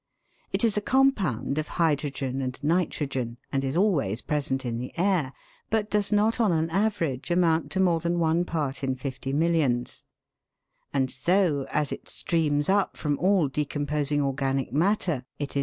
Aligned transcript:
It 0.51 0.63
is 0.63 0.77
a 0.77 0.81
compound 0.81 1.59
of 1.59 1.67
hydrogen 1.77 2.41
and 2.41 2.57
nitrogen, 2.63 3.37
and 3.51 3.63
is 3.63 3.77
always 3.77 4.23
present 4.23 4.65
in 4.65 4.79
the 4.79 4.91
air, 4.97 5.31
but 5.69 5.91
does 5.91 6.11
not 6.11 6.39
on 6.39 6.51
an 6.51 6.71
average 6.71 7.29
amount 7.29 7.69
to 7.73 7.79
more 7.79 7.99
than 7.99 8.17
one 8.17 8.43
part 8.43 8.83
in 8.83 8.95
fifty 8.95 9.31
millions; 9.31 10.03
and 10.91 11.09
though, 11.25 11.67
as 11.69 11.91
it 11.91 12.09
streams 12.09 12.67
up 12.67 12.97
from 12.97 13.19
all 13.19 13.47
decomposing 13.47 14.23
organic 14.23 14.73
matter, 14.73 15.11
it 15.11 15.13
is 15.13 15.19
174 15.19 15.19
THE 15.19 15.19
WORLDS 15.19 15.39
LUMBER 15.53 15.59
ROOM. 15.59 15.59